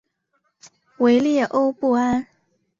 [0.97, 2.25] 维列欧布安。